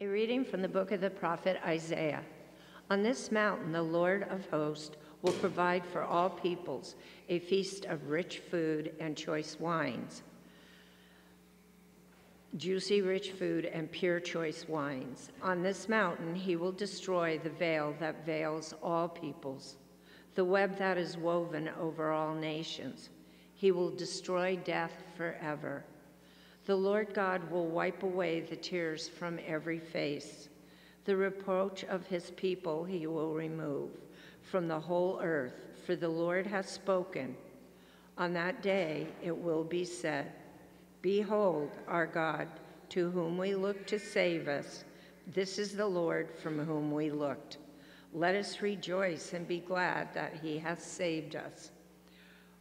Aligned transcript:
A 0.00 0.06
reading 0.06 0.44
from 0.44 0.62
the 0.62 0.68
book 0.68 0.92
of 0.92 1.00
the 1.00 1.10
prophet 1.10 1.58
Isaiah. 1.66 2.22
On 2.88 3.02
this 3.02 3.32
mountain, 3.32 3.72
the 3.72 3.82
Lord 3.82 4.28
of 4.30 4.48
hosts 4.48 4.96
will 5.22 5.32
provide 5.32 5.84
for 5.84 6.04
all 6.04 6.30
peoples 6.30 6.94
a 7.28 7.40
feast 7.40 7.84
of 7.86 8.08
rich 8.08 8.38
food 8.48 8.92
and 9.00 9.16
choice 9.16 9.58
wines, 9.58 10.22
juicy, 12.56 13.02
rich 13.02 13.32
food 13.32 13.64
and 13.64 13.90
pure 13.90 14.20
choice 14.20 14.68
wines. 14.68 15.32
On 15.42 15.64
this 15.64 15.88
mountain, 15.88 16.32
he 16.32 16.54
will 16.54 16.70
destroy 16.70 17.36
the 17.38 17.50
veil 17.50 17.92
that 17.98 18.24
veils 18.24 18.74
all 18.80 19.08
peoples, 19.08 19.78
the 20.36 20.44
web 20.44 20.78
that 20.78 20.96
is 20.96 21.16
woven 21.16 21.70
over 21.80 22.12
all 22.12 22.36
nations. 22.36 23.10
He 23.54 23.72
will 23.72 23.90
destroy 23.90 24.54
death 24.64 25.02
forever. 25.16 25.82
The 26.68 26.76
Lord 26.76 27.14
God 27.14 27.50
will 27.50 27.66
wipe 27.66 28.02
away 28.02 28.40
the 28.40 28.54
tears 28.54 29.08
from 29.08 29.40
every 29.46 29.78
face. 29.78 30.50
The 31.06 31.16
reproach 31.16 31.84
of 31.84 32.06
his 32.06 32.30
people 32.32 32.84
he 32.84 33.06
will 33.06 33.32
remove 33.32 33.88
from 34.42 34.68
the 34.68 34.78
whole 34.78 35.18
earth, 35.22 35.54
for 35.86 35.96
the 35.96 36.10
Lord 36.10 36.46
has 36.46 36.68
spoken. 36.68 37.34
On 38.18 38.34
that 38.34 38.60
day 38.60 39.06
it 39.22 39.34
will 39.34 39.64
be 39.64 39.82
said, 39.82 40.30
Behold, 41.00 41.70
our 41.86 42.06
God, 42.06 42.48
to 42.90 43.10
whom 43.12 43.38
we 43.38 43.54
look 43.54 43.86
to 43.86 43.98
save 43.98 44.46
us. 44.46 44.84
This 45.26 45.58
is 45.58 45.72
the 45.72 45.86
Lord 45.86 46.28
from 46.30 46.58
whom 46.58 46.92
we 46.92 47.10
looked. 47.10 47.56
Let 48.12 48.34
us 48.34 48.60
rejoice 48.60 49.32
and 49.32 49.48
be 49.48 49.60
glad 49.60 50.12
that 50.12 50.34
he 50.42 50.58
has 50.58 50.82
saved 50.82 51.34
us. 51.34 51.70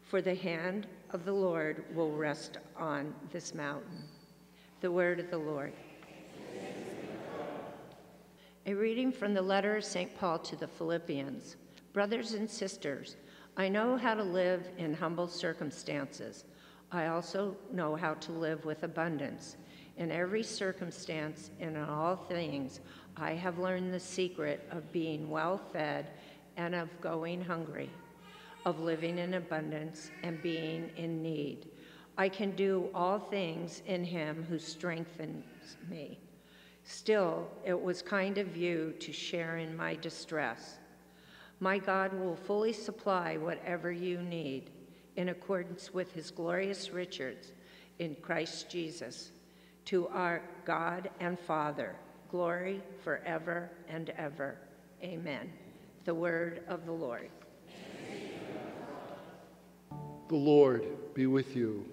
For 0.07 0.21
the 0.21 0.35
hand 0.35 0.87
of 1.11 1.25
the 1.25 1.33
Lord 1.33 1.83
will 1.93 2.13
rest 2.13 2.59
on 2.77 3.13
this 3.29 3.53
mountain. 3.53 4.05
The 4.79 4.89
word 4.89 5.19
of 5.19 5.29
the 5.29 5.37
Lord. 5.37 5.73
A 8.65 8.73
reading 8.73 9.11
from 9.11 9.33
the 9.33 9.41
letter 9.41 9.75
of 9.75 9.83
St. 9.83 10.17
Paul 10.17 10.39
to 10.39 10.55
the 10.55 10.67
Philippians. 10.67 11.57
Brothers 11.91 12.35
and 12.35 12.49
sisters, 12.49 13.17
I 13.57 13.67
know 13.67 13.97
how 13.97 14.13
to 14.13 14.23
live 14.23 14.69
in 14.77 14.93
humble 14.93 15.27
circumstances. 15.27 16.45
I 16.89 17.07
also 17.07 17.57
know 17.73 17.97
how 17.97 18.13
to 18.13 18.31
live 18.31 18.63
with 18.63 18.83
abundance. 18.83 19.57
In 19.97 20.09
every 20.09 20.43
circumstance 20.43 21.51
and 21.59 21.75
in 21.75 21.83
all 21.83 22.15
things, 22.15 22.79
I 23.17 23.31
have 23.31 23.59
learned 23.59 23.93
the 23.93 23.99
secret 23.99 24.65
of 24.71 24.89
being 24.93 25.29
well 25.29 25.57
fed 25.57 26.11
and 26.55 26.75
of 26.75 26.87
going 27.01 27.41
hungry 27.41 27.89
of 28.67 28.81
living 28.81 29.17
in 29.17 29.35
abundance 29.35 30.11
and 30.23 30.41
being 30.41 30.91
in 30.97 31.23
need. 31.23 31.69
I 32.17 32.27
can 32.27 32.51
do 32.51 32.89
all 32.93 33.17
things 33.17 33.81
in 33.85 34.03
him 34.03 34.45
who 34.49 34.59
strengthens 34.59 35.77
me. 35.89 36.19
Still, 36.83 37.47
it 37.65 37.81
was 37.81 38.01
kind 38.01 38.37
of 38.37 38.57
you 38.57 38.93
to 38.99 39.13
share 39.13 39.55
in 39.55 39.73
my 39.73 39.95
distress. 39.95 40.79
My 41.61 41.77
God 41.77 42.11
will 42.19 42.35
fully 42.35 42.73
supply 42.73 43.37
whatever 43.37 43.89
you 43.89 44.21
need 44.21 44.69
in 45.15 45.29
accordance 45.29 45.93
with 45.93 46.11
his 46.11 46.29
glorious 46.29 46.89
riches 46.89 47.53
in 47.99 48.17
Christ 48.21 48.69
Jesus. 48.69 49.31
To 49.85 50.09
our 50.09 50.41
God 50.65 51.09
and 51.21 51.39
Father, 51.39 51.95
glory 52.29 52.83
forever 53.01 53.71
and 53.87 54.09
ever. 54.17 54.57
Amen. 55.01 55.53
The 56.03 56.13
word 56.13 56.63
of 56.67 56.85
the 56.85 56.91
Lord. 56.91 57.29
The 60.27 60.35
Lord 60.35 60.85
be 61.13 61.25
with 61.25 61.55
you. 61.55 61.85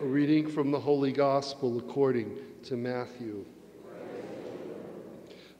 A 0.00 0.04
reading 0.04 0.48
from 0.48 0.70
the 0.70 0.78
Holy 0.78 1.10
Gospel 1.10 1.76
according 1.78 2.36
to 2.62 2.76
Matthew. 2.76 3.44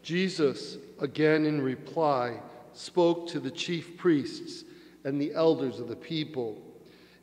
Jesus, 0.04 0.78
again 1.00 1.44
in 1.44 1.60
reply, 1.60 2.38
spoke 2.74 3.26
to 3.30 3.40
the 3.40 3.50
chief 3.50 3.96
priests 3.96 4.62
and 5.02 5.20
the 5.20 5.34
elders 5.34 5.80
of 5.80 5.88
the 5.88 5.96
people 5.96 6.62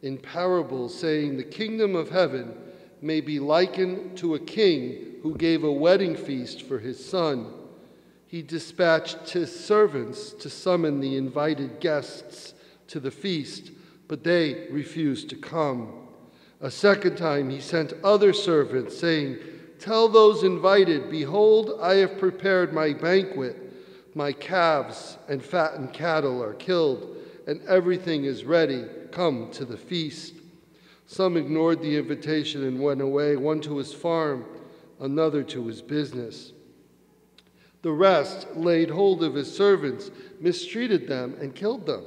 in 0.02 0.18
parables, 0.18 1.00
saying, 1.00 1.38
The 1.38 1.44
kingdom 1.46 1.96
of 1.96 2.10
heaven 2.10 2.58
may 3.02 3.22
be 3.22 3.40
likened 3.40 4.18
to 4.18 4.36
a 4.36 4.40
king 4.40 5.16
who 5.24 5.34
gave 5.38 5.64
a 5.64 5.72
wedding 5.72 6.18
feast 6.18 6.64
for 6.64 6.80
his 6.80 7.04
son. 7.04 7.54
He 8.28 8.42
dispatched 8.42 9.30
his 9.30 9.58
servants 9.58 10.34
to 10.34 10.50
summon 10.50 11.00
the 11.00 11.16
invited 11.16 11.80
guests 11.80 12.54
to 12.88 13.00
the 13.00 13.12
feast 13.12 13.72
but 14.10 14.24
they 14.24 14.66
refused 14.72 15.30
to 15.30 15.36
come. 15.36 15.94
A 16.60 16.72
second 16.72 17.16
time 17.16 17.50
he 17.50 17.62
sent 17.62 17.94
other 18.04 18.34
servants, 18.34 18.98
saying, 18.98 19.38
Tell 19.80 20.10
those 20.10 20.44
invited, 20.44 21.10
Behold, 21.10 21.80
I 21.80 21.96
have 21.98 22.18
prepared 22.18 22.74
my 22.74 22.92
banquet. 22.92 23.56
My 24.16 24.34
calves 24.34 25.18
and 25.30 25.42
fattened 25.42 25.94
cattle 25.94 26.44
are 26.44 26.56
killed, 26.56 27.16
and 27.48 27.62
everything 27.68 28.26
is 28.26 28.44
ready. 28.44 28.84
Come 29.12 29.52
to 29.52 29.64
the 29.64 29.78
feast. 29.78 30.34
Some 31.06 31.38
ignored 31.38 31.82
the 31.82 31.96
invitation 31.96 32.64
and 32.64 32.82
went 32.82 33.02
away, 33.02 33.36
one 33.36 33.62
to 33.62 33.78
his 33.78 33.94
farm, 33.94 34.44
another 35.00 35.44
to 35.44 35.68
his 35.68 35.84
business. 35.84 36.52
The 37.84 37.92
rest 37.92 38.48
laid 38.56 38.90
hold 38.90 39.24
of 39.24 39.36
his 39.36 39.56
servants, 39.56 40.10
mistreated 40.40 41.08
them, 41.08 41.38
and 41.40 41.56
killed 41.56 41.86
them. 41.86 42.04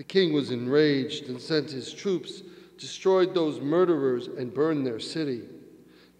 The 0.00 0.04
king 0.04 0.32
was 0.32 0.50
enraged 0.50 1.28
and 1.28 1.38
sent 1.38 1.70
his 1.70 1.92
troops, 1.92 2.40
destroyed 2.78 3.34
those 3.34 3.60
murderers, 3.60 4.28
and 4.28 4.54
burned 4.54 4.86
their 4.86 4.98
city. 4.98 5.42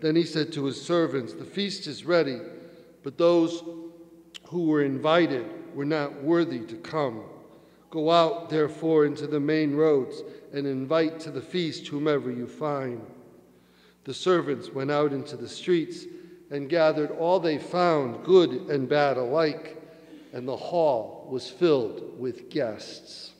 Then 0.00 0.14
he 0.16 0.24
said 0.24 0.52
to 0.52 0.66
his 0.66 0.78
servants, 0.78 1.32
The 1.32 1.46
feast 1.46 1.86
is 1.86 2.04
ready, 2.04 2.40
but 3.02 3.16
those 3.16 3.64
who 4.48 4.66
were 4.66 4.82
invited 4.82 5.46
were 5.74 5.86
not 5.86 6.22
worthy 6.22 6.58
to 6.66 6.76
come. 6.76 7.22
Go 7.88 8.10
out, 8.10 8.50
therefore, 8.50 9.06
into 9.06 9.26
the 9.26 9.40
main 9.40 9.74
roads 9.74 10.22
and 10.52 10.66
invite 10.66 11.18
to 11.20 11.30
the 11.30 11.40
feast 11.40 11.86
whomever 11.86 12.30
you 12.30 12.46
find. 12.46 13.00
The 14.04 14.12
servants 14.12 14.68
went 14.68 14.90
out 14.90 15.14
into 15.14 15.38
the 15.38 15.48
streets 15.48 16.04
and 16.50 16.68
gathered 16.68 17.12
all 17.12 17.40
they 17.40 17.56
found, 17.56 18.26
good 18.26 18.50
and 18.50 18.90
bad 18.90 19.16
alike, 19.16 19.82
and 20.34 20.46
the 20.46 20.54
hall 20.54 21.26
was 21.30 21.48
filled 21.48 22.20
with 22.20 22.50
guests. 22.50 23.32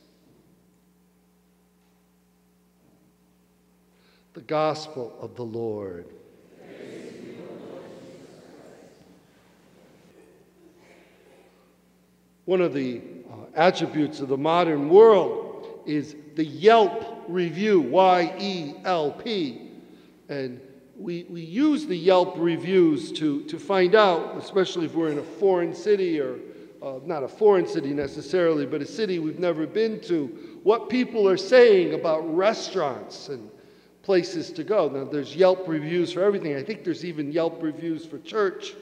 The 4.41 4.47
Gospel 4.47 5.15
of 5.21 5.37
the 5.37 5.45
Lord. 5.45 6.07
One 12.47 12.63
of 12.63 12.73
the 12.73 13.03
uh, 13.31 13.35
attributes 13.55 14.21
of 14.21 14.29
the 14.29 14.39
modern 14.39 14.89
world 14.89 15.83
is 15.85 16.17
the 16.37 16.45
Yelp 16.47 17.25
review, 17.29 17.83
Y 17.83 18.35
E 18.39 18.75
L 18.87 19.11
P. 19.11 19.73
And 20.31 20.59
we, 20.97 21.27
we 21.29 21.43
use 21.43 21.85
the 21.85 21.99
Yelp 21.99 22.33
reviews 22.39 23.13
to, 23.13 23.45
to 23.45 23.59
find 23.59 23.95
out, 23.95 24.39
especially 24.39 24.87
if 24.87 24.95
we're 24.95 25.11
in 25.11 25.19
a 25.19 25.23
foreign 25.23 25.75
city 25.75 26.19
or 26.19 26.39
uh, 26.83 26.99
not 27.05 27.23
a 27.23 27.29
foreign 27.29 27.67
city 27.67 27.93
necessarily, 27.93 28.65
but 28.65 28.81
a 28.81 28.87
city 28.87 29.19
we've 29.19 29.39
never 29.39 29.67
been 29.67 30.01
to, 30.01 30.29
what 30.63 30.89
people 30.89 31.29
are 31.29 31.37
saying 31.37 31.93
about 31.93 32.21
restaurants 32.35 33.29
and 33.29 33.51
places 34.11 34.51
to 34.51 34.65
go. 34.65 34.89
Now, 34.89 35.05
there's 35.05 35.37
Yelp 35.37 35.69
reviews 35.69 36.13
for 36.13 36.21
everything. 36.21 36.57
I 36.57 36.65
think 36.65 36.83
there's 36.83 37.05
even 37.05 37.31
Yelp 37.31 37.63
reviews 37.63 38.05
for 38.05 38.19
church. 38.19 38.75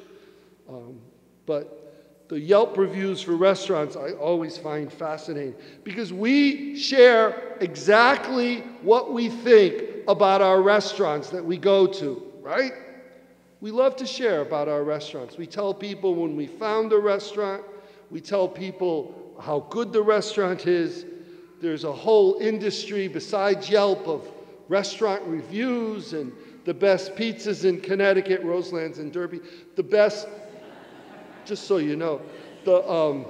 Um, 0.67 0.99
but 1.45 2.25
the 2.31 2.41
Yelp 2.41 2.79
reviews 2.79 3.21
for 3.21 3.37
restaurants 3.37 3.95
I 3.95 4.13
always 4.13 4.57
find 4.57 4.91
fascinating 4.91 5.55
because 5.85 6.15
we 6.15 6.79
share 6.79 7.59
exactly 7.61 8.61
what 8.81 9.13
we 9.13 9.29
think 9.29 10.07
about 10.09 10.41
our 10.41 10.63
restaurants 10.63 11.29
that 11.29 11.45
we 11.45 11.59
go 11.59 11.87
to, 11.87 12.23
right? 12.41 12.73
We 13.61 13.71
love 13.71 13.97
to 13.97 14.07
share 14.07 14.41
about 14.41 14.67
our 14.67 14.83
restaurants. 14.83 15.37
We 15.37 15.47
tell 15.47 15.75
people 15.75 16.15
when 16.15 16.37
we 16.37 16.47
found 16.47 16.91
a 16.95 16.99
restaurant, 16.99 17.65
we 18.11 18.23
tell 18.23 18.49
people 18.49 19.35
how 19.39 19.67
good 19.69 19.93
the 19.93 20.01
restaurant 20.01 20.67
is. 20.67 21.05
There's 21.61 21.85
a 21.85 21.93
whole 21.93 22.39
industry 22.41 23.09
besides 23.09 23.69
Yelp 23.69 24.09
of 24.09 24.38
restaurant 24.69 25.23
reviews 25.25 26.13
and 26.13 26.33
the 26.65 26.75
best 26.75 27.15
pizzas 27.17 27.65
in 27.65 27.81
Connecticut, 27.81 28.43
Roselands 28.43 28.99
and 28.99 29.13
Derby, 29.13 29.41
the 29.77 29.83
best, 29.83 30.29
just 31.45 31.67
so 31.67 31.79
you 31.79 31.97
know, 31.97 32.21
the, 32.65 32.87
um, 32.89 33.25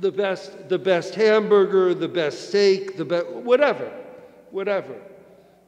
the, 0.00 0.12
best, 0.12 0.68
the 0.68 0.78
best 0.78 1.14
hamburger, 1.14 1.94
the 1.94 2.08
best 2.08 2.48
steak, 2.48 2.96
the 2.96 3.04
best, 3.04 3.26
whatever, 3.28 3.90
whatever. 4.50 4.94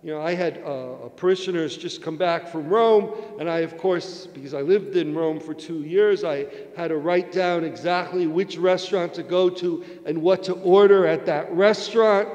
You 0.02 0.12
know, 0.12 0.20
I 0.20 0.34
had 0.34 0.58
uh, 0.64 1.08
parishioners 1.16 1.76
just 1.76 2.02
come 2.02 2.16
back 2.16 2.48
from 2.48 2.68
Rome, 2.68 3.14
and 3.38 3.48
I, 3.48 3.60
of 3.60 3.78
course, 3.78 4.26
because 4.26 4.52
I 4.52 4.60
lived 4.60 4.96
in 4.96 5.14
Rome 5.14 5.38
for 5.38 5.54
two 5.54 5.84
years, 5.84 6.24
I 6.24 6.46
had 6.76 6.88
to 6.88 6.96
write 6.96 7.30
down 7.30 7.62
exactly 7.62 8.26
which 8.26 8.58
restaurant 8.58 9.14
to 9.14 9.22
go 9.22 9.48
to 9.48 9.84
and 10.04 10.20
what 10.20 10.42
to 10.42 10.54
order 10.54 11.06
at 11.06 11.24
that 11.26 11.50
restaurant, 11.52 12.28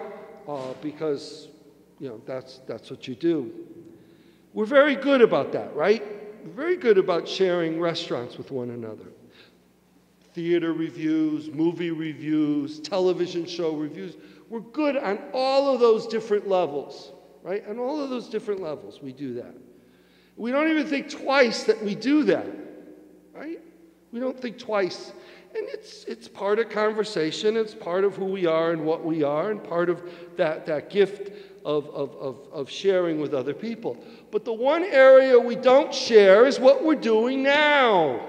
uh, 0.47 0.73
because 0.81 1.49
you 1.99 2.09
know, 2.09 2.21
that's, 2.25 2.59
that's 2.67 2.89
what 2.89 3.07
you 3.07 3.15
do. 3.15 3.53
We're 4.53 4.65
very 4.65 4.95
good 4.95 5.21
about 5.21 5.51
that, 5.53 5.75
right? 5.75 6.03
very 6.47 6.77
good 6.77 6.97
about 6.97 7.27
sharing 7.27 7.79
restaurants 7.79 8.37
with 8.37 8.51
one 8.51 8.71
another. 8.71 9.05
Theater 10.33 10.73
reviews, 10.73 11.49
movie 11.49 11.91
reviews, 11.91 12.79
television 12.79 13.45
show 13.45 13.75
reviews. 13.75 14.15
We're 14.49 14.59
good 14.59 14.95
on 14.95 15.19
all 15.33 15.73
of 15.73 15.79
those 15.79 16.07
different 16.07 16.47
levels, 16.47 17.11
right? 17.43 17.67
On 17.67 17.79
all 17.79 18.01
of 18.01 18.09
those 18.09 18.29
different 18.29 18.61
levels, 18.61 19.01
we 19.01 19.11
do 19.11 19.33
that. 19.35 19.55
We 20.35 20.51
don't 20.51 20.69
even 20.69 20.85
think 20.85 21.09
twice 21.09 21.63
that 21.63 21.83
we 21.83 21.95
do 21.95 22.23
that, 22.25 22.45
right? 23.33 23.59
We 24.11 24.19
don't 24.19 24.39
think 24.39 24.59
twice. 24.59 25.11
And 25.55 25.67
it's, 25.69 26.03
it's 26.03 26.27
part 26.27 26.59
of 26.59 26.69
conversation, 26.69 27.57
it's 27.57 27.73
part 27.73 28.03
of 28.03 28.15
who 28.15 28.25
we 28.25 28.45
are 28.45 28.71
and 28.71 28.85
what 28.85 29.03
we 29.03 29.23
are, 29.23 29.49
and 29.49 29.63
part 29.63 29.89
of 29.89 30.07
that, 30.35 30.67
that 30.67 30.91
gift 30.91 31.31
of, 31.67 31.89
of, 31.89 32.15
of, 32.15 32.39
of 32.53 32.71
sharing 32.71 33.19
with 33.19 33.33
other 33.33 33.53
people. 33.53 33.97
But 34.31 34.45
the 34.45 34.53
one 34.53 34.85
area 34.85 35.37
we 35.37 35.57
don't 35.57 35.93
share 35.93 36.45
is 36.45 36.61
what 36.61 36.85
we're 36.85 36.95
doing 36.95 37.43
now. 37.43 38.25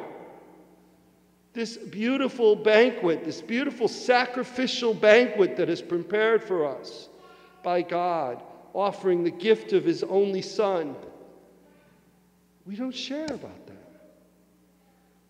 This 1.53 1.77
beautiful 1.77 2.57
banquet, 2.57 3.25
this 3.25 3.41
beautiful 3.41 3.87
sacrificial 3.87 4.93
banquet 4.93 5.57
that 5.57 5.69
is 5.69 5.81
prepared 5.81 6.43
for 6.43 6.67
us 6.67 7.09
by 7.63 7.83
God, 7.83 8.43
offering 8.75 9.23
the 9.23 9.31
gift 9.31 9.73
of 9.73 9.85
His 9.85 10.03
only 10.03 10.43
Son. 10.43 10.97
We 12.67 12.75
don't 12.75 12.95
share 12.95 13.27
about 13.27 13.67
that. 13.69 13.77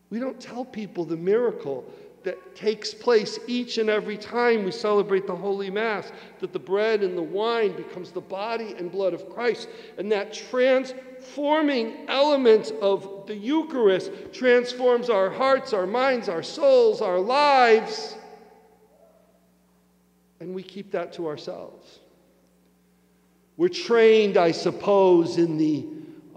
We 0.08 0.18
don't 0.18 0.40
tell 0.40 0.64
people 0.64 1.04
the 1.04 1.16
miracle 1.16 1.84
that 2.28 2.54
takes 2.54 2.92
place 2.92 3.38
each 3.46 3.78
and 3.78 3.88
every 3.88 4.18
time 4.18 4.62
we 4.62 4.70
celebrate 4.70 5.26
the 5.26 5.34
Holy 5.34 5.70
Mass, 5.70 6.12
that 6.40 6.52
the 6.52 6.58
bread 6.58 7.02
and 7.02 7.16
the 7.16 7.22
wine 7.22 7.74
becomes 7.74 8.10
the 8.10 8.20
body 8.20 8.74
and 8.76 8.92
blood 8.92 9.14
of 9.14 9.30
Christ, 9.30 9.66
and 9.96 10.12
that 10.12 10.34
transforming 10.34 12.04
element 12.06 12.70
of 12.82 13.26
the 13.26 13.34
Eucharist 13.34 14.10
transforms 14.30 15.08
our 15.08 15.30
hearts, 15.30 15.72
our 15.72 15.86
minds, 15.86 16.28
our 16.28 16.42
souls, 16.42 17.00
our 17.00 17.18
lives, 17.18 18.14
and 20.40 20.54
we 20.54 20.62
keep 20.62 20.90
that 20.90 21.14
to 21.14 21.28
ourselves. 21.28 22.00
We're 23.56 23.70
trained, 23.70 24.36
I 24.36 24.52
suppose, 24.52 25.38
in 25.38 25.56
the 25.56 25.86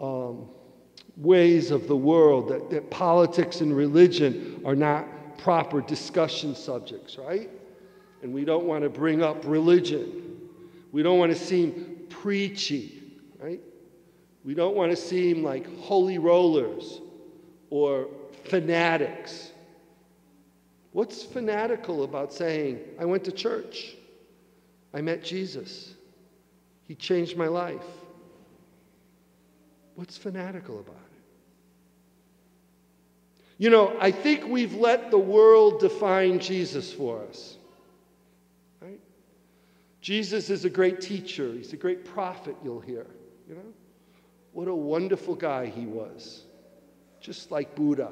um, 0.01 0.47
ways 1.17 1.69
of 1.69 1.89
the 1.89 1.97
world 1.97 2.47
that, 2.47 2.69
that 2.69 2.89
politics 2.89 3.59
and 3.59 3.75
religion 3.75 4.61
are 4.63 4.73
not 4.73 5.05
proper 5.43 5.81
discussion 5.81 6.55
subjects, 6.55 7.17
right? 7.17 7.49
And 8.21 8.33
we 8.33 8.45
don't 8.45 8.65
want 8.65 8.83
to 8.83 8.89
bring 8.89 9.23
up 9.23 9.43
religion. 9.45 10.39
We 10.91 11.03
don't 11.03 11.17
want 11.17 11.31
to 11.31 11.37
seem 11.37 12.05
preachy, 12.09 13.03
right? 13.39 13.59
We 14.43 14.53
don't 14.53 14.75
want 14.75 14.91
to 14.91 14.97
seem 14.97 15.43
like 15.43 15.67
holy 15.79 16.17
rollers 16.17 17.01
or 17.69 18.07
fanatics. 18.45 19.51
What's 20.91 21.23
fanatical 21.23 22.03
about 22.03 22.33
saying, 22.33 22.79
I 22.99 23.05
went 23.05 23.23
to 23.25 23.31
church, 23.31 23.95
I 24.93 25.01
met 25.01 25.23
Jesus, 25.23 25.93
He 26.87 26.95
changed 26.95 27.37
my 27.37 27.47
life? 27.47 27.85
What's 29.95 30.17
fanatical 30.17 30.79
about 30.79 30.95
it? 30.95 31.10
You 33.61 33.69
know, 33.69 33.95
I 33.99 34.09
think 34.09 34.47
we've 34.47 34.73
let 34.73 35.11
the 35.11 35.19
world 35.19 35.81
define 35.81 36.39
Jesus 36.39 36.91
for 36.91 37.21
us. 37.29 37.57
Right? 38.81 38.99
Jesus 40.01 40.49
is 40.49 40.65
a 40.65 40.69
great 40.69 40.99
teacher, 40.99 41.53
he's 41.53 41.71
a 41.71 41.77
great 41.77 42.03
prophet, 42.03 42.55
you'll 42.63 42.79
hear. 42.79 43.05
You 43.47 43.53
know? 43.53 43.73
What 44.53 44.67
a 44.67 44.73
wonderful 44.73 45.35
guy 45.35 45.67
he 45.67 45.85
was. 45.85 46.41
Just 47.19 47.51
like 47.51 47.75
Buddha. 47.75 48.11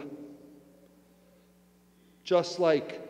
Just 2.24 2.60
like 2.60 3.02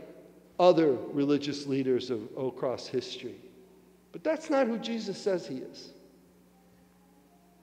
other 0.62 0.94
religious 1.12 1.68
leaders 1.68 2.10
of 2.10 2.22
across 2.38 2.88
history. 2.88 3.36
But 4.14 4.24
that's 4.24 4.50
not 4.50 4.66
who 4.66 4.78
Jesus 4.78 5.22
says 5.22 5.46
he 5.46 5.58
is. 5.58 5.90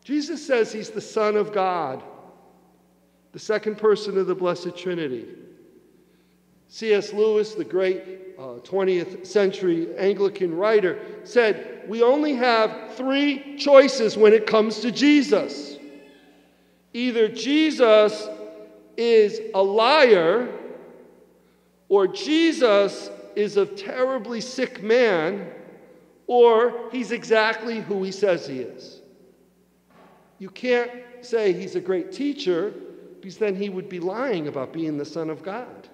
Jesus 0.04 0.46
says 0.46 0.70
he's 0.70 0.90
the 0.90 1.00
Son 1.00 1.34
of 1.34 1.54
God 1.54 2.02
the 3.36 3.40
second 3.40 3.76
person 3.76 4.16
of 4.16 4.26
the 4.26 4.34
Blessed 4.34 4.74
Trinity. 4.74 5.26
C.S. 6.68 7.12
Lewis, 7.12 7.52
the 7.52 7.66
great 7.66 8.02
uh, 8.38 8.60
20th 8.64 9.26
century 9.26 9.94
Anglican 9.98 10.56
writer, 10.56 10.98
said, 11.22 11.84
We 11.86 12.02
only 12.02 12.32
have 12.32 12.94
three 12.94 13.58
choices 13.58 14.16
when 14.16 14.32
it 14.32 14.46
comes 14.46 14.80
to 14.80 14.90
Jesus. 14.90 15.76
Either 16.94 17.28
Jesus 17.28 18.26
is 18.96 19.38
a 19.52 19.62
liar, 19.62 20.48
or 21.90 22.08
Jesus 22.08 23.10
is 23.34 23.58
a 23.58 23.66
terribly 23.66 24.40
sick 24.40 24.82
man, 24.82 25.50
or 26.26 26.88
he's 26.90 27.12
exactly 27.12 27.82
who 27.82 28.02
he 28.02 28.12
says 28.12 28.46
he 28.46 28.60
is. 28.60 29.02
You 30.38 30.48
can't 30.48 30.90
say 31.20 31.52
he's 31.52 31.76
a 31.76 31.80
great 31.82 32.12
teacher 32.12 32.72
because 33.20 33.38
then 33.38 33.54
he 33.54 33.68
would 33.68 33.88
be 33.88 34.00
lying 34.00 34.48
about 34.48 34.72
being 34.72 34.96
the 34.96 35.04
Son 35.04 35.30
of 35.30 35.42
God. 35.42 35.88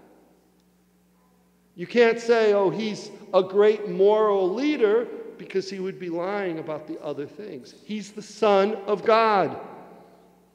You 1.74 1.86
can't 1.86 2.20
say, 2.20 2.52
oh, 2.52 2.70
he's 2.70 3.10
a 3.32 3.42
great 3.42 3.88
moral 3.88 4.52
leader 4.52 5.06
because 5.38 5.70
he 5.70 5.80
would 5.80 5.98
be 5.98 6.10
lying 6.10 6.58
about 6.58 6.86
the 6.86 7.02
other 7.02 7.26
things. 7.26 7.74
He's 7.84 8.12
the 8.12 8.22
Son 8.22 8.74
of 8.86 9.04
God 9.04 9.58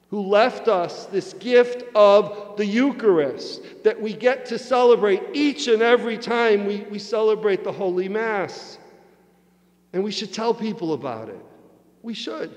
who 0.10 0.22
left 0.22 0.68
us 0.68 1.06
this 1.08 1.34
gift 1.34 1.84
of 1.94 2.56
the 2.56 2.66
Eucharist 2.66 3.62
that 3.84 4.00
we 4.00 4.14
get 4.14 4.46
to 4.46 4.58
celebrate 4.58 5.22
each 5.34 5.68
and 5.68 5.81
every 5.81 6.18
time 6.18 6.66
we, 6.66 6.81
we 6.90 7.00
celebrate 7.00 7.64
the 7.64 7.72
Holy 7.72 8.08
Mass. 8.08 8.78
And 9.92 10.04
we 10.04 10.12
should 10.12 10.34
tell 10.34 10.54
people 10.54 10.94
about 10.94 11.28
it. 11.28 11.44
We 12.04 12.14
should. 12.14 12.56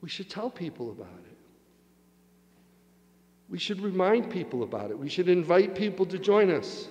We 0.00 0.08
should 0.08 0.30
tell 0.30 0.48
people 0.48 0.90
about 0.90 1.20
it. 1.26 1.29
We 3.50 3.58
should 3.58 3.80
remind 3.80 4.30
people 4.30 4.62
about 4.62 4.90
it. 4.92 4.98
We 4.98 5.08
should 5.08 5.28
invite 5.28 5.74
people 5.74 6.06
to 6.06 6.18
join 6.18 6.50
us. 6.50 6.86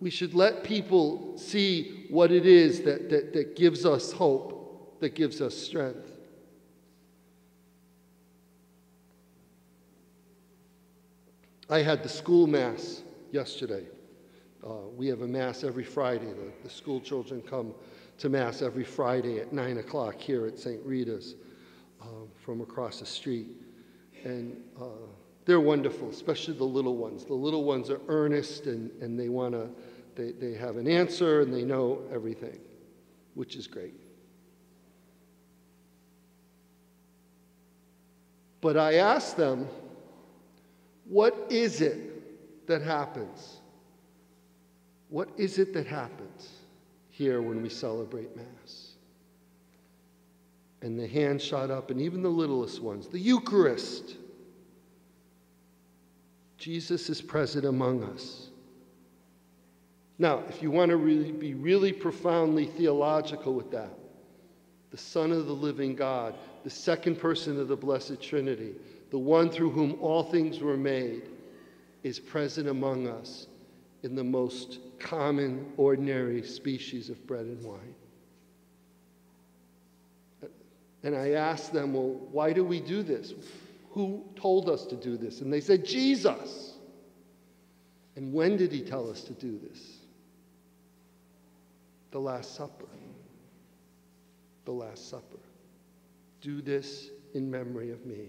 We 0.00 0.08
should 0.08 0.32
let 0.32 0.64
people 0.64 1.36
see 1.36 2.06
what 2.08 2.32
it 2.32 2.46
is 2.46 2.80
that, 2.82 3.10
that, 3.10 3.34
that 3.34 3.56
gives 3.56 3.84
us 3.84 4.10
hope, 4.10 4.98
that 5.00 5.14
gives 5.14 5.42
us 5.42 5.54
strength. 5.54 6.10
I 11.68 11.82
had 11.82 12.02
the 12.02 12.08
school 12.08 12.46
mass 12.46 13.02
yesterday. 13.30 13.86
Uh, 14.66 14.88
we 14.96 15.06
have 15.08 15.20
a 15.20 15.28
mass 15.28 15.62
every 15.62 15.84
Friday. 15.84 16.32
The, 16.32 16.52
the, 16.64 16.70
school 16.70 17.00
children 17.00 17.42
come 17.42 17.74
to 18.18 18.28
mass 18.28 18.60
every 18.60 18.84
Friday 18.84 19.38
at 19.38 19.52
9 19.52 19.78
o'clock 19.78 20.16
here 20.18 20.46
at 20.46 20.58
St. 20.58 20.84
Rita's 20.84 21.36
uh, 22.00 22.06
from 22.42 22.60
across 22.60 23.00
the 23.00 23.06
street. 23.06 23.48
And 24.24 24.62
uh, 24.80 24.84
they're 25.44 25.60
wonderful, 25.60 26.10
especially 26.10 26.54
the 26.54 26.64
little 26.64 26.96
ones. 26.96 27.24
The 27.24 27.34
little 27.34 27.64
ones 27.64 27.90
are 27.90 28.00
earnest 28.08 28.66
and, 28.66 28.90
and 29.02 29.18
they 29.18 29.28
want 29.28 29.54
to, 29.54 29.68
they, 30.14 30.32
they 30.32 30.56
have 30.56 30.76
an 30.76 30.86
answer 30.86 31.40
and 31.40 31.52
they 31.52 31.64
know 31.64 32.02
everything, 32.12 32.58
which 33.34 33.56
is 33.56 33.66
great. 33.66 33.94
But 38.60 38.76
I 38.76 38.94
asked 38.94 39.36
them, 39.36 39.68
what 41.04 41.46
is 41.48 41.80
it 41.80 42.66
that 42.66 42.82
happens? 42.82 43.60
What 45.08 45.30
is 45.36 45.58
it 45.58 45.72
that 45.74 45.86
happens 45.86 46.50
here 47.08 47.42
when 47.42 47.62
we 47.62 47.68
celebrate 47.68 48.36
Mass? 48.36 48.89
And 50.82 50.98
the 50.98 51.06
hand 51.06 51.42
shot 51.42 51.70
up, 51.70 51.90
and 51.90 52.00
even 52.00 52.22
the 52.22 52.30
littlest 52.30 52.80
ones, 52.80 53.06
the 53.08 53.18
Eucharist. 53.18 54.16
Jesus 56.56 57.08
is 57.08 57.20
present 57.20 57.64
among 57.64 58.02
us. 58.04 58.48
Now, 60.18 60.42
if 60.48 60.62
you 60.62 60.70
want 60.70 60.90
to 60.90 60.96
really 60.98 61.32
be 61.32 61.54
really 61.54 61.92
profoundly 61.92 62.66
theological 62.66 63.54
with 63.54 63.70
that, 63.70 63.98
the 64.90 64.98
Son 64.98 65.32
of 65.32 65.46
the 65.46 65.54
living 65.54 65.94
God, 65.94 66.34
the 66.64 66.70
second 66.70 67.18
person 67.18 67.58
of 67.58 67.68
the 67.68 67.76
Blessed 67.76 68.20
Trinity, 68.20 68.74
the 69.10 69.18
one 69.18 69.48
through 69.48 69.70
whom 69.70 69.96
all 70.00 70.22
things 70.22 70.60
were 70.60 70.76
made, 70.76 71.22
is 72.02 72.18
present 72.18 72.68
among 72.68 73.06
us 73.06 73.46
in 74.02 74.14
the 74.14 74.24
most 74.24 74.78
common, 74.98 75.72
ordinary 75.76 76.42
species 76.42 77.08
of 77.08 77.26
bread 77.26 77.46
and 77.46 77.62
wine. 77.64 77.94
And 81.02 81.16
I 81.16 81.30
asked 81.30 81.72
them, 81.72 81.94
Well, 81.94 82.16
why 82.30 82.52
do 82.52 82.64
we 82.64 82.80
do 82.80 83.02
this? 83.02 83.32
Who 83.92 84.24
told 84.36 84.68
us 84.68 84.86
to 84.86 84.96
do 84.96 85.16
this? 85.16 85.40
And 85.40 85.52
they 85.52 85.60
said, 85.60 85.84
Jesus. 85.84 86.74
And 88.16 88.32
when 88.32 88.56
did 88.56 88.72
he 88.72 88.82
tell 88.82 89.10
us 89.10 89.22
to 89.24 89.32
do 89.32 89.58
this? 89.58 89.80
The 92.10 92.18
Last 92.18 92.54
Supper. 92.54 92.86
The 94.64 94.72
Last 94.72 95.08
Supper. 95.08 95.38
Do 96.40 96.60
this 96.60 97.10
in 97.34 97.50
memory 97.50 97.90
of 97.90 98.04
me. 98.04 98.28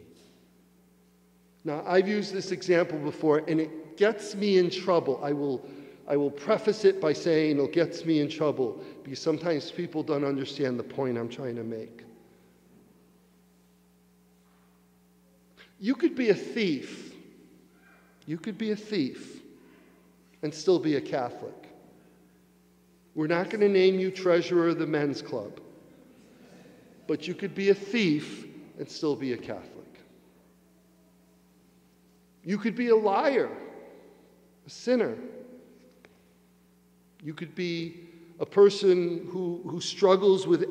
Now, 1.63 1.84
I've 1.86 2.08
used 2.08 2.34
this 2.34 2.51
example 2.51 2.98
before, 2.98 3.40
and 3.48 3.60
it 3.60 3.98
gets 3.98 4.34
me 4.36 4.58
in 4.58 4.70
trouble. 4.70 5.20
I 5.24 5.32
will, 5.32 5.63
I 6.08 6.18
will 6.18 6.32
preface 6.32 6.86
it 6.86 7.00
by 7.00 7.13
saying 7.13 7.60
it 7.60 7.72
gets 7.72 8.04
me 8.06 8.20
in 8.20 8.30
trouble 8.30 8.84
because 9.04 9.20
sometimes 9.20 9.70
people 9.70 10.01
don't 10.01 10.25
understand 10.25 10.80
the 10.80 10.84
point 10.84 11.18
I'm 11.18 11.30
trying 11.30 11.56
to 11.56 11.63
make. 11.63 12.04
You 15.82 15.96
could 15.96 16.16
be 16.16 16.30
a 16.30 16.36
thief. 16.36 17.14
You 18.28 18.38
could 18.38 18.58
be 18.58 18.70
a 18.70 18.76
thief 18.76 19.42
and 20.44 20.54
still 20.54 20.78
be 20.78 20.96
a 20.96 21.02
Catholic. 21.02 21.56
We're 23.16 23.28
not 23.28 23.50
going 23.50 23.62
to 23.62 23.68
name 23.68 24.00
you 24.00 24.12
treasurer 24.12 24.70
of 24.70 24.80
the 24.80 24.86
men's 24.86 25.24
club, 25.24 25.60
but 27.08 27.28
you 27.28 27.34
could 27.34 27.56
be 27.56 27.70
a 27.70 27.76
thief 27.76 28.46
and 28.78 28.88
still 28.88 29.16
be 29.16 29.34
a 29.34 29.38
Catholic. 29.38 30.00
You 32.46 32.60
could 32.60 32.76
be 32.76 32.90
a 32.90 32.96
liar, 32.96 33.50
a 34.66 34.70
sinner. 34.70 35.18
You 37.24 37.34
could 37.34 37.56
be 37.56 38.02
a 38.40 38.46
person 38.46 39.28
who, 39.32 39.62
who 39.68 39.82
struggles 39.82 40.46
with 40.46 40.66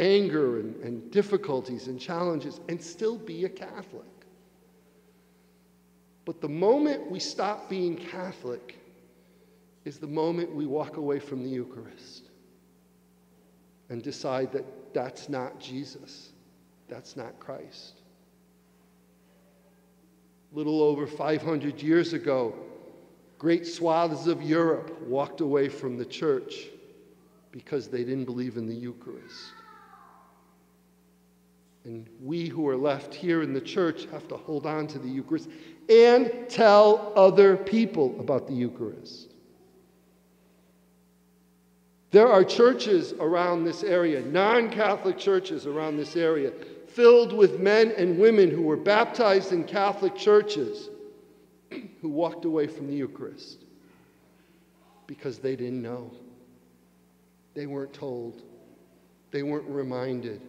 anger 0.00 0.58
and, 0.58 0.76
and 0.82 1.10
difficulties 1.12 1.86
and 1.86 2.00
challenges 2.00 2.60
and 2.68 2.82
still 2.82 3.16
be 3.16 3.44
a 3.44 3.48
Catholic. 3.48 4.15
But 6.26 6.40
the 6.40 6.48
moment 6.48 7.08
we 7.08 7.20
stop 7.20 7.70
being 7.70 7.96
Catholic 7.96 8.76
is 9.84 9.98
the 9.98 10.08
moment 10.08 10.52
we 10.52 10.66
walk 10.66 10.96
away 10.96 11.20
from 11.20 11.44
the 11.44 11.48
Eucharist 11.48 12.24
and 13.88 14.02
decide 14.02 14.50
that 14.52 14.64
that's 14.92 15.28
not 15.28 15.60
Jesus, 15.60 16.32
that's 16.88 17.16
not 17.16 17.38
Christ. 17.38 18.00
Little 20.52 20.82
over 20.82 21.06
500 21.06 21.80
years 21.80 22.12
ago, 22.12 22.56
great 23.38 23.64
swaths 23.64 24.26
of 24.26 24.42
Europe 24.42 25.00
walked 25.02 25.40
away 25.40 25.68
from 25.68 25.96
the 25.96 26.04
church 26.04 26.66
because 27.52 27.86
they 27.86 28.02
didn't 28.02 28.24
believe 28.24 28.56
in 28.56 28.66
the 28.66 28.74
Eucharist. 28.74 29.52
And 31.86 32.04
we 32.20 32.48
who 32.48 32.68
are 32.68 32.76
left 32.76 33.14
here 33.14 33.42
in 33.42 33.54
the 33.54 33.60
church 33.60 34.06
have 34.10 34.26
to 34.28 34.36
hold 34.36 34.66
on 34.66 34.88
to 34.88 34.98
the 34.98 35.08
Eucharist 35.08 35.48
and 35.88 36.46
tell 36.48 37.12
other 37.14 37.56
people 37.56 38.18
about 38.18 38.48
the 38.48 38.54
Eucharist. 38.54 39.32
There 42.10 42.26
are 42.26 42.42
churches 42.42 43.12
around 43.12 43.64
this 43.64 43.84
area, 43.84 44.20
non 44.20 44.68
Catholic 44.70 45.16
churches 45.16 45.64
around 45.64 45.96
this 45.96 46.16
area, 46.16 46.52
filled 46.88 47.32
with 47.32 47.60
men 47.60 47.92
and 47.96 48.18
women 48.18 48.50
who 48.50 48.62
were 48.62 48.76
baptized 48.76 49.52
in 49.52 49.62
Catholic 49.62 50.16
churches 50.16 50.88
who 52.00 52.08
walked 52.08 52.44
away 52.46 52.66
from 52.66 52.88
the 52.88 52.94
Eucharist 52.94 53.64
because 55.06 55.38
they 55.38 55.54
didn't 55.54 55.82
know. 55.82 56.10
They 57.54 57.66
weren't 57.66 57.92
told. 57.92 58.42
They 59.30 59.44
weren't 59.44 59.68
reminded. 59.68 60.40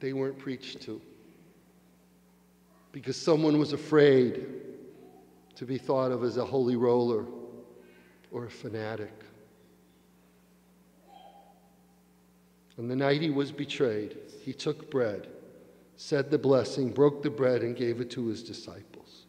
They 0.00 0.12
weren't 0.12 0.38
preached 0.38 0.82
to. 0.82 1.00
Because 2.92 3.16
someone 3.16 3.58
was 3.58 3.72
afraid 3.72 4.46
to 5.56 5.64
be 5.64 5.78
thought 5.78 6.12
of 6.12 6.22
as 6.22 6.36
a 6.36 6.44
holy 6.44 6.76
roller 6.76 7.24
or 8.30 8.46
a 8.46 8.50
fanatic. 8.50 9.12
On 12.78 12.86
the 12.86 12.94
night 12.94 13.20
he 13.20 13.30
was 13.30 13.50
betrayed, 13.50 14.16
he 14.42 14.52
took 14.52 14.88
bread, 14.88 15.26
said 15.96 16.30
the 16.30 16.38
blessing, 16.38 16.92
broke 16.92 17.22
the 17.22 17.30
bread, 17.30 17.62
and 17.62 17.76
gave 17.76 18.00
it 18.00 18.10
to 18.12 18.26
his 18.28 18.42
disciples, 18.42 19.26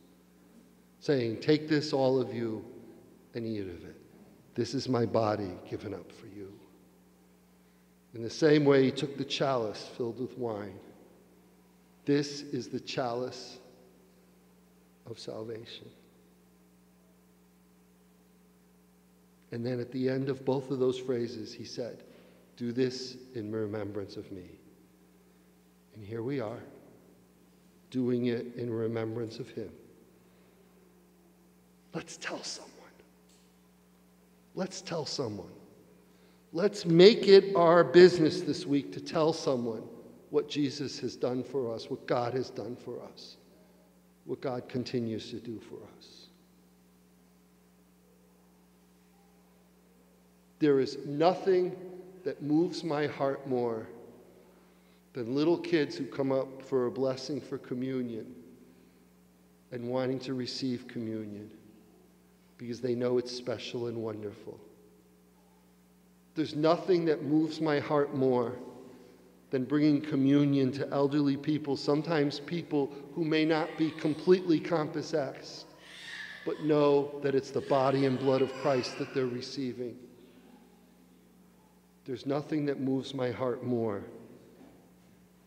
saying, 0.99 1.41
Take 1.41 1.67
this, 1.67 1.91
all 1.91 2.21
of 2.21 2.33
you, 2.33 2.63
and 3.33 3.45
eat 3.45 3.61
of 3.61 3.83
it. 3.85 3.95
This 4.53 4.75
is 4.75 4.87
my 4.87 5.05
body 5.05 5.51
given 5.67 5.95
up 5.95 6.11
for 6.11 6.27
you. 6.27 6.58
In 8.13 8.23
the 8.23 8.29
same 8.29 8.65
way, 8.65 8.83
he 8.85 8.91
took 8.91 9.17
the 9.17 9.23
chalice 9.23 9.89
filled 9.95 10.19
with 10.19 10.37
wine. 10.37 10.79
This 12.05 12.41
is 12.41 12.67
the 12.67 12.79
chalice 12.79 13.59
of 15.05 15.19
salvation. 15.19 15.89
And 19.51 19.65
then 19.65 19.79
at 19.79 19.91
the 19.91 20.09
end 20.09 20.29
of 20.29 20.43
both 20.45 20.71
of 20.71 20.79
those 20.79 20.97
phrases, 20.97 21.53
he 21.53 21.63
said, 21.63 22.03
do 22.57 22.71
this 22.71 23.15
in 23.35 23.51
remembrance 23.51 24.17
of 24.17 24.31
me. 24.31 24.49
And 25.95 26.03
here 26.03 26.23
we 26.23 26.39
are, 26.39 26.59
doing 27.89 28.27
it 28.27 28.55
in 28.55 28.71
remembrance 28.71 29.39
of 29.39 29.49
him. 29.49 29.69
Let's 31.93 32.17
tell 32.17 32.43
someone. 32.43 32.73
Let's 34.55 34.81
tell 34.81 35.05
someone. 35.05 35.51
Let's 36.51 36.85
make 36.85 37.27
it 37.27 37.55
our 37.55 37.83
business 37.83 38.41
this 38.41 38.65
week 38.65 38.91
to 38.93 38.99
tell 38.99 39.33
someone 39.33 39.83
what 40.31 40.49
Jesus 40.49 40.99
has 40.99 41.15
done 41.15 41.43
for 41.43 41.73
us, 41.73 41.89
what 41.89 42.07
God 42.07 42.33
has 42.33 42.49
done 42.49 42.75
for 42.75 43.01
us, 43.03 43.37
what 44.25 44.41
God 44.41 44.67
continues 44.67 45.29
to 45.29 45.37
do 45.37 45.59
for 45.59 45.75
us. 45.97 46.27
There 50.57 50.79
is 50.79 50.97
nothing 51.05 51.75
that 52.23 52.41
moves 52.41 52.83
my 52.83 53.07
heart 53.07 53.47
more 53.47 53.87
than 55.13 55.35
little 55.35 55.57
kids 55.57 55.95
who 55.95 56.05
come 56.05 56.31
up 56.31 56.63
for 56.63 56.87
a 56.87 56.91
blessing 56.91 57.39
for 57.39 57.57
communion 57.57 58.35
and 59.71 59.87
wanting 59.87 60.19
to 60.19 60.33
receive 60.33 60.87
communion 60.87 61.49
because 62.57 62.81
they 62.81 62.95
know 62.95 63.17
it's 63.17 63.31
special 63.31 63.87
and 63.87 63.97
wonderful. 63.97 64.59
There's 66.39 66.55
nothing 66.55 67.03
that 67.03 67.25
moves 67.25 67.59
my 67.59 67.79
heart 67.79 68.15
more 68.15 68.53
than 69.49 69.65
bringing 69.65 69.99
communion 69.99 70.71
to 70.71 70.89
elderly 70.89 71.35
people, 71.35 71.75
sometimes 71.75 72.39
people 72.39 72.93
who 73.13 73.25
may 73.25 73.43
not 73.43 73.77
be 73.77 73.91
completely 73.91 74.57
Compass 74.57 75.13
X, 75.13 75.65
but 76.45 76.63
know 76.63 77.19
that 77.23 77.35
it's 77.35 77.51
the 77.51 77.59
body 77.59 78.05
and 78.05 78.17
blood 78.17 78.41
of 78.41 78.53
Christ 78.61 78.97
that 78.99 79.13
they're 79.13 79.25
receiving. 79.25 79.97
There's 82.05 82.25
nothing 82.25 82.65
that 82.67 82.79
moves 82.79 83.13
my 83.13 83.31
heart 83.31 83.65
more 83.65 84.01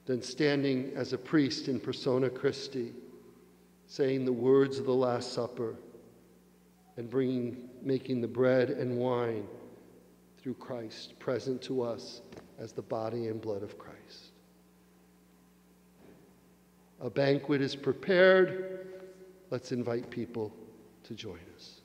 than 0.05 0.21
standing 0.21 0.93
as 0.95 1.15
a 1.15 1.19
priest 1.19 1.69
in 1.69 1.81
persona 1.81 2.29
Christi, 2.29 2.93
saying 3.87 4.27
the 4.27 4.33
words 4.35 4.79
of 4.79 4.85
the 4.85 4.95
Last 4.95 5.33
Supper 5.33 5.75
and 6.99 7.09
bringing, 7.09 7.71
making 7.81 8.21
the 8.21 8.29
bread 8.29 8.69
and 8.69 8.99
wine 8.99 9.47
through 10.43 10.55
Christ 10.55 11.19
present 11.19 11.63
to 11.63 11.83
us 11.83 12.23
as 12.59 12.73
the 12.73 12.83
body 12.83 13.29
and 13.29 13.41
blood 13.41 13.63
of 13.63 13.79
Christ. 13.79 14.33
A 17.01 17.11
banquet 17.11 17.61
is 17.61 17.77
prepared. 17.77 18.89
Let's 19.51 19.73
invite 19.73 20.11
people 20.11 20.53
to 21.05 21.15
join 21.15 21.41
us. 21.57 21.82